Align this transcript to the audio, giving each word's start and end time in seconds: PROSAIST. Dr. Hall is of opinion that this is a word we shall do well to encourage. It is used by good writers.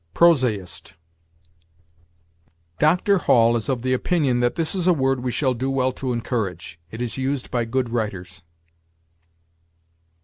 PROSAIST. 0.15 0.95
Dr. 2.79 3.19
Hall 3.19 3.55
is 3.55 3.69
of 3.69 3.85
opinion 3.85 4.39
that 4.39 4.55
this 4.55 4.73
is 4.73 4.87
a 4.87 4.93
word 4.95 5.19
we 5.19 5.31
shall 5.31 5.53
do 5.53 5.69
well 5.69 5.91
to 5.93 6.11
encourage. 6.11 6.79
It 6.89 7.03
is 7.03 7.17
used 7.19 7.51
by 7.51 7.65
good 7.65 7.91
writers. 7.91 8.41